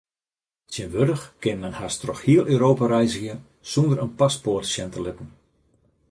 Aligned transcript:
Tsjintwurdich 0.75 1.25
kin 1.45 1.59
men 1.65 1.75
hast 1.79 1.99
troch 2.03 2.23
hiel 2.29 2.49
Europa 2.55 2.87
reizgje 2.91 3.35
sûnder 3.73 4.01
in 4.05 4.13
paspoart 4.23 4.69
sjen 4.71 4.91
te 4.97 5.05
litten. 5.05 5.29